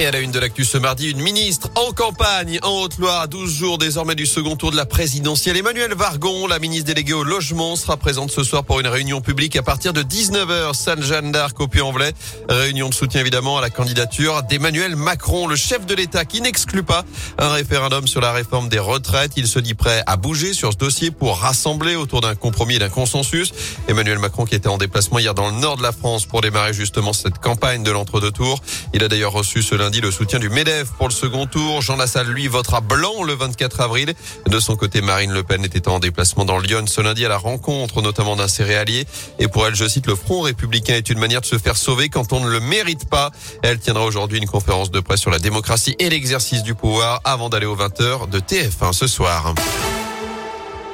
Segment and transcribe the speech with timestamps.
[0.00, 3.26] Et à la une de l'actu ce mardi, une ministre en campagne en Haute-Loire à
[3.26, 5.56] 12 jours désormais du second tour de la présidentielle.
[5.56, 9.56] Emmanuel Vargon, la ministre déléguée au logement, sera présente ce soir pour une réunion publique
[9.56, 12.12] à partir de 19h, Sainte-Jeanne d'Arc au Puy-en-Velay.
[12.48, 16.84] Réunion de soutien évidemment à la candidature d'Emmanuel Macron, le chef de l'État qui n'exclut
[16.84, 17.04] pas
[17.36, 19.32] un référendum sur la réforme des retraites.
[19.36, 22.78] Il se dit prêt à bouger sur ce dossier pour rassembler autour d'un compromis et
[22.78, 23.52] d'un consensus.
[23.88, 26.72] Emmanuel Macron qui était en déplacement hier dans le nord de la France pour démarrer
[26.72, 28.60] justement cette campagne de l'entre-deux tours.
[28.94, 31.82] Il a d'ailleurs reçu ce dit le soutien du MEDEF pour le second tour.
[31.82, 34.14] Jean Lassalle, lui, votera blanc le 24 avril.
[34.46, 37.38] De son côté, Marine Le Pen était en déplacement dans Lyon ce lundi à la
[37.38, 39.06] rencontre notamment d'un céréalier.
[39.38, 42.08] Et pour elle, je cite, le Front républicain est une manière de se faire sauver
[42.08, 43.30] quand on ne le mérite pas.
[43.62, 47.48] Elle tiendra aujourd'hui une conférence de presse sur la démocratie et l'exercice du pouvoir avant
[47.48, 49.54] d'aller aux 20h de TF1 ce soir.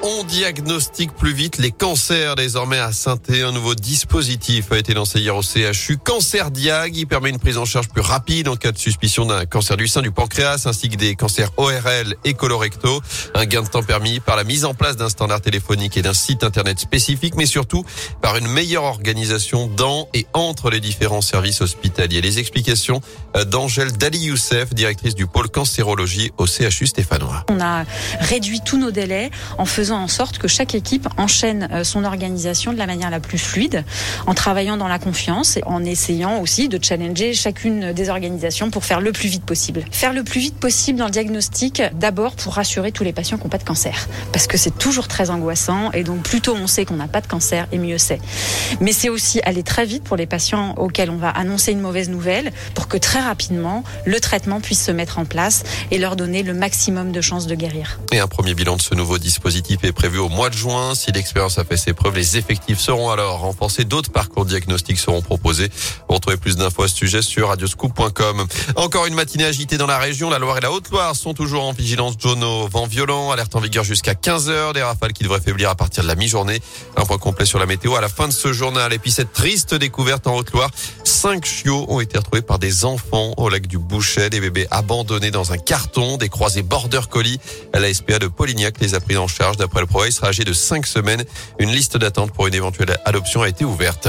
[0.06, 5.18] On diagnostique plus vite les cancers désormais à saint Un nouveau dispositif a été lancé
[5.18, 5.96] hier au CHU.
[5.96, 9.46] Cancer Diag, il permet une prise en charge plus rapide en cas de suspicion d'un
[9.46, 13.00] cancer du sein, du pancréas, ainsi que des cancers ORL et colorectaux.
[13.34, 16.12] Un gain de temps permis par la mise en place d'un standard téléphonique et d'un
[16.12, 17.82] site internet spécifique, mais surtout
[18.20, 22.20] par une meilleure organisation dans et entre les différents services hospitaliers.
[22.20, 23.00] Les explications
[23.46, 27.46] d'Angèle Dali Youssef, directrice du pôle cancérologie au CHU stéphanois.
[27.48, 27.84] On a
[28.20, 32.72] réduit tous nos délais en faisant en sorte que chaque équipe enchaîne euh, son organisation
[32.72, 33.84] de la manière la plus fluide,
[34.26, 38.84] en travaillant dans la confiance et en essayant aussi de challenger chacune des organisations pour
[38.84, 39.84] faire le plus vite possible.
[39.90, 43.44] Faire le plus vite possible dans le diagnostic, d'abord pour rassurer tous les patients qui
[43.44, 46.66] n'ont pas de cancer, parce que c'est toujours très angoissant et donc plus tôt on
[46.66, 48.20] sait qu'on n'a pas de cancer et mieux c'est.
[48.80, 52.08] Mais c'est aussi aller très vite pour les patients auxquels on va annoncer une mauvaise
[52.08, 56.42] nouvelle pour que très rapidement le traitement puisse se mettre en place et leur donner
[56.42, 58.00] le maximum de chances de guérir.
[58.12, 60.94] Et un premier bilan de ce nouveau dispositif est prévu au mois de juin.
[60.94, 63.84] Si l'expérience a fait ses preuves, les effectifs seront alors renforcés.
[63.84, 65.68] D'autres parcours diagnostiques seront proposés.
[66.08, 68.46] Vous retrouvez plus d'infos à ce sujet sur radioscoop.com.
[68.76, 70.30] Encore une matinée agitée dans la région.
[70.30, 73.30] La Loire et la Haute-Loire sont toujours en vigilance jaune au vent violent.
[73.30, 74.72] Alerte en vigueur jusqu'à 15 heures.
[74.72, 76.60] Des rafales qui devraient faiblir à partir de la mi-journée.
[76.96, 78.92] Un point complet sur la météo à la fin de ce journal.
[78.92, 80.70] Et puis cette triste découverte en Haute-Loire.
[81.04, 84.30] Cinq chiots ont été retrouvés par des enfants au lac du Bouchet.
[84.30, 86.16] Des bébés abandonnés dans un carton.
[86.16, 87.38] Des croisés border colis.
[87.72, 90.52] La SPA de Polignac les a pris en charge d'après le progrès sera âgé de
[90.52, 91.24] 5 semaines.
[91.58, 94.08] Une liste d'attente pour une éventuelle adoption a été ouverte.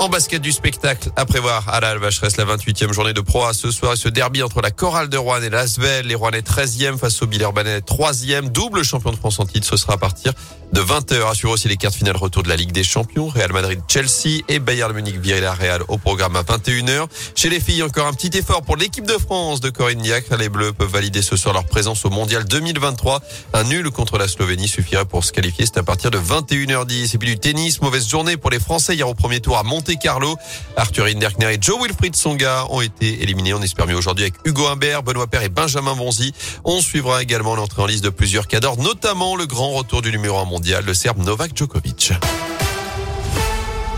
[0.00, 3.70] En basket du spectacle, à prévoir à la Alvacheresse, la 28e journée de Pro ce
[3.70, 6.06] soir, ce derby entre la Chorale de Rouen et l'Asvel.
[6.06, 9.66] Les Rouennais 13e face au Billerbanais 3e, double champion de France en titre.
[9.66, 10.32] Ce sera à partir
[10.72, 11.30] de 20h.
[11.30, 13.28] Assure aussi les quarts finales retour de la Ligue des Champions.
[13.28, 17.06] Real Madrid, Chelsea et Bayern Munich, Villarreal au programme à 21h.
[17.36, 20.36] Chez les filles, encore un petit effort pour l'équipe de France de Corinne Diacre.
[20.36, 23.22] Les Bleus peuvent valider ce soir leur présence au Mondial 2023.
[23.52, 25.64] Un nul contre la Slovénie suffirait pour se qualifier.
[25.66, 27.14] C'est à partir de 21h10.
[27.14, 29.98] Et puis du tennis, mauvaise journée pour les Français hier au premier tour à Monte
[29.98, 30.36] Carlo.
[30.76, 33.52] Arthur Hinderkner et Joe Wilfried Songa ont été éliminés.
[33.52, 36.32] On espère mieux aujourd'hui avec Hugo Humbert, Benoît Père et Benjamin Bonzi.
[36.64, 40.38] On suivra également l'entrée en liste de plusieurs cadors, notamment le grand retour du numéro
[40.38, 42.12] 1 mondial, le Serbe Novak Djokovic.